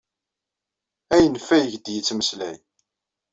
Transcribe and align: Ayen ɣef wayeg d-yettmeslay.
Ayen 1.15 1.35
ɣef 1.39 1.47
wayeg 1.51 1.75
d-yettmeslay. 1.85 2.57